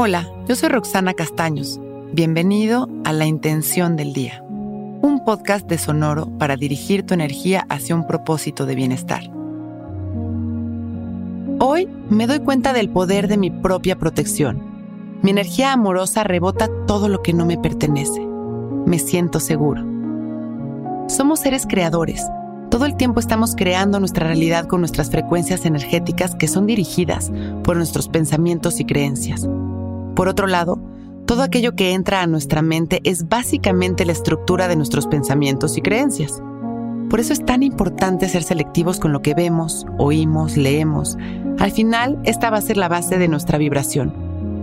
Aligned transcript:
Hola, 0.00 0.30
yo 0.46 0.54
soy 0.54 0.68
Roxana 0.68 1.12
Castaños. 1.12 1.80
Bienvenido 2.12 2.88
a 3.04 3.12
La 3.12 3.26
Intención 3.26 3.96
del 3.96 4.12
Día, 4.12 4.44
un 4.44 5.24
podcast 5.26 5.66
de 5.66 5.76
Sonoro 5.76 6.28
para 6.38 6.56
dirigir 6.56 7.04
tu 7.04 7.14
energía 7.14 7.66
hacia 7.68 7.96
un 7.96 8.06
propósito 8.06 8.64
de 8.64 8.76
bienestar. 8.76 9.24
Hoy 11.58 11.88
me 12.10 12.28
doy 12.28 12.38
cuenta 12.38 12.72
del 12.72 12.90
poder 12.90 13.26
de 13.26 13.38
mi 13.38 13.50
propia 13.50 13.98
protección. 13.98 14.62
Mi 15.22 15.32
energía 15.32 15.72
amorosa 15.72 16.22
rebota 16.22 16.68
todo 16.86 17.08
lo 17.08 17.20
que 17.20 17.32
no 17.32 17.44
me 17.44 17.58
pertenece. 17.58 18.24
Me 18.86 19.00
siento 19.00 19.40
seguro. 19.40 19.84
Somos 21.08 21.40
seres 21.40 21.66
creadores. 21.66 22.24
Todo 22.70 22.86
el 22.86 22.96
tiempo 22.96 23.18
estamos 23.18 23.56
creando 23.56 23.98
nuestra 23.98 24.28
realidad 24.28 24.68
con 24.68 24.78
nuestras 24.78 25.10
frecuencias 25.10 25.66
energéticas 25.66 26.36
que 26.36 26.46
son 26.46 26.66
dirigidas 26.66 27.32
por 27.64 27.76
nuestros 27.76 28.08
pensamientos 28.08 28.78
y 28.78 28.84
creencias. 28.84 29.48
Por 30.18 30.26
otro 30.26 30.48
lado, 30.48 30.80
todo 31.26 31.44
aquello 31.44 31.76
que 31.76 31.92
entra 31.92 32.22
a 32.22 32.26
nuestra 32.26 32.60
mente 32.60 33.00
es 33.04 33.28
básicamente 33.28 34.04
la 34.04 34.10
estructura 34.10 34.66
de 34.66 34.74
nuestros 34.74 35.06
pensamientos 35.06 35.78
y 35.78 35.80
creencias. 35.80 36.42
Por 37.08 37.20
eso 37.20 37.32
es 37.32 37.46
tan 37.46 37.62
importante 37.62 38.28
ser 38.28 38.42
selectivos 38.42 38.98
con 38.98 39.12
lo 39.12 39.22
que 39.22 39.34
vemos, 39.34 39.86
oímos, 39.96 40.56
leemos. 40.56 41.16
Al 41.60 41.70
final, 41.70 42.18
esta 42.24 42.50
va 42.50 42.56
a 42.56 42.62
ser 42.62 42.76
la 42.76 42.88
base 42.88 43.16
de 43.16 43.28
nuestra 43.28 43.58
vibración, 43.58 44.12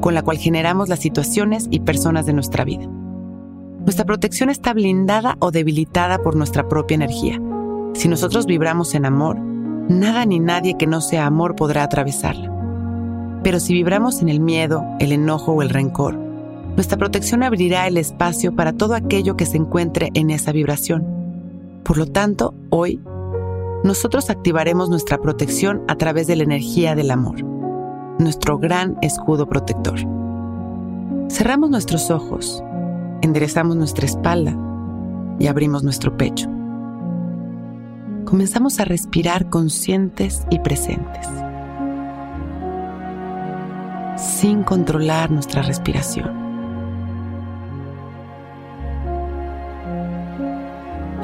con 0.01 0.13
la 0.13 0.23
cual 0.23 0.39
generamos 0.39 0.89
las 0.89 0.99
situaciones 0.99 1.69
y 1.71 1.79
personas 1.79 2.25
de 2.25 2.33
nuestra 2.33 2.65
vida. 2.65 2.87
Nuestra 3.79 4.03
protección 4.03 4.49
está 4.49 4.73
blindada 4.73 5.37
o 5.39 5.51
debilitada 5.51 6.17
por 6.17 6.35
nuestra 6.35 6.67
propia 6.67 6.95
energía. 6.95 7.39
Si 7.93 8.09
nosotros 8.09 8.45
vibramos 8.45 8.93
en 8.93 9.05
amor, 9.05 9.39
nada 9.39 10.25
ni 10.25 10.41
nadie 10.41 10.75
que 10.77 10.85
no 10.85 10.99
sea 10.99 11.25
amor 11.25 11.55
podrá 11.55 11.83
atravesarla. 11.83 12.54
Pero 13.45 13.59
si 13.59 13.73
vibramos 13.73 14.23
en 14.23 14.29
el 14.29 14.39
miedo, 14.39 14.83
el 14.99 15.11
enojo 15.11 15.51
o 15.51 15.61
el 15.61 15.69
rencor, 15.69 16.15
nuestra 16.15 16.97
protección 16.97 17.43
abrirá 17.43 17.85
el 17.85 17.95
espacio 17.95 18.55
para 18.55 18.73
todo 18.73 18.95
aquello 18.95 19.37
que 19.37 19.45
se 19.45 19.57
encuentre 19.57 20.09
en 20.15 20.31
esa 20.31 20.51
vibración. 20.51 21.05
Por 21.83 21.99
lo 21.99 22.07
tanto, 22.07 22.55
hoy, 22.71 22.99
nosotros 23.83 24.31
activaremos 24.31 24.89
nuestra 24.89 25.19
protección 25.19 25.83
a 25.87 25.95
través 25.95 26.25
de 26.25 26.37
la 26.37 26.41
energía 26.41 26.95
del 26.95 27.11
amor, 27.11 27.43
nuestro 28.17 28.57
gran 28.57 28.97
escudo 29.03 29.47
protector. 29.47 29.99
Cerramos 31.29 31.69
nuestros 31.69 32.09
ojos, 32.09 32.63
enderezamos 33.21 33.75
nuestra 33.75 34.07
espalda 34.07 34.57
y 35.37 35.45
abrimos 35.45 35.83
nuestro 35.83 36.17
pecho. 36.17 36.49
Comenzamos 38.25 38.79
a 38.79 38.85
respirar 38.85 39.51
conscientes 39.51 40.47
y 40.49 40.57
presentes 40.57 41.44
sin 44.17 44.63
controlar 44.63 45.31
nuestra 45.31 45.61
respiración. 45.61 46.29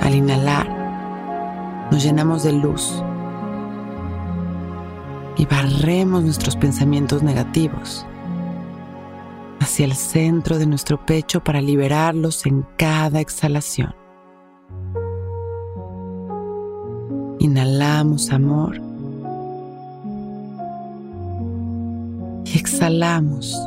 Al 0.02 0.16
inhalar, 0.16 0.68
nos 1.92 2.04
llenamos 2.04 2.44
de 2.44 2.54
luz 2.54 3.04
y 5.38 5.46
barremos 5.46 6.24
nuestros 6.24 6.56
pensamientos 6.56 7.24
negativos 7.24 8.06
hacia 9.60 9.86
el 9.86 9.94
centro 9.94 10.58
de 10.58 10.66
nuestro 10.66 11.06
pecho 11.06 11.44
para 11.44 11.62
liberarlos 11.62 12.46
en 12.46 12.66
cada 12.78 13.20
exhalación. 13.20 13.96
Inhalamos 17.40 18.32
amor 18.32 18.91
exhalamos 22.56 23.58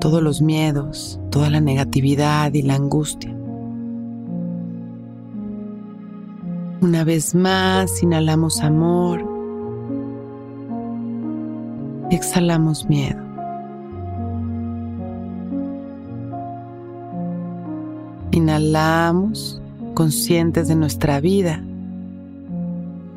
todos 0.00 0.22
los 0.22 0.40
miedos, 0.42 1.20
toda 1.30 1.50
la 1.50 1.60
negatividad 1.60 2.52
y 2.54 2.62
la 2.62 2.74
angustia. 2.74 3.34
Una 6.80 7.04
vez 7.04 7.34
más, 7.34 8.02
inhalamos 8.02 8.60
amor 8.62 9.36
exhalamos 12.10 12.88
miedo. 12.88 13.20
Inhalamos 18.32 19.60
conscientes 19.94 20.68
de 20.68 20.76
nuestra 20.76 21.20
vida. 21.20 21.62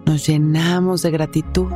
Nos 0.06 0.26
llenamos 0.28 1.02
de 1.02 1.12
gratitud 1.12 1.68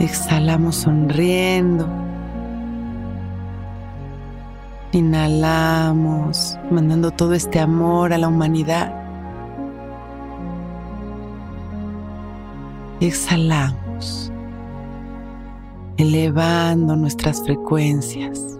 Exhalamos 0.00 0.76
sonriendo. 0.76 1.86
Inhalamos, 4.92 6.58
mandando 6.70 7.10
todo 7.10 7.34
este 7.34 7.60
amor 7.60 8.14
a 8.14 8.18
la 8.18 8.28
humanidad. 8.28 8.94
Exhalamos, 13.00 14.32
elevando 15.98 16.96
nuestras 16.96 17.42
frecuencias. 17.42 18.58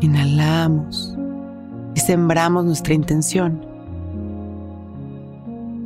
Inhalamos 0.00 1.16
y 1.94 2.00
sembramos 2.00 2.66
nuestra 2.66 2.92
intención. 2.92 3.64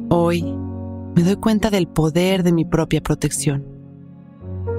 Hoy 0.08 0.44
me 1.14 1.22
doy 1.22 1.36
cuenta 1.36 1.70
del 1.70 1.86
poder 1.86 2.42
de 2.42 2.52
mi 2.52 2.64
propia 2.64 3.00
protección. 3.00 3.64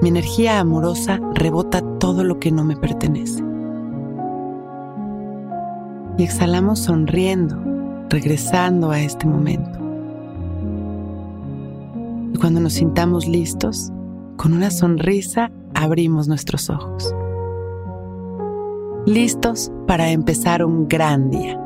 Mi 0.02 0.10
energía 0.10 0.60
amorosa 0.60 1.18
rebota 1.34 1.80
todo 1.98 2.24
lo 2.24 2.38
que 2.38 2.52
no 2.52 2.64
me 2.64 2.76
pertenece. 2.76 3.42
Y 6.18 6.22
exhalamos 6.24 6.80
sonriendo, 6.80 7.56
regresando 8.10 8.90
a 8.90 9.00
este 9.00 9.26
momento. 9.26 9.78
Y 12.34 12.38
cuando 12.38 12.60
nos 12.60 12.74
sintamos 12.74 13.26
listos, 13.26 13.90
con 14.36 14.52
una 14.52 14.70
sonrisa 14.70 15.50
abrimos 15.74 16.28
nuestros 16.28 16.68
ojos. 16.68 17.14
Listos 19.06 19.72
para 19.86 20.10
empezar 20.10 20.64
un 20.64 20.86
gran 20.88 21.30
día. 21.30 21.65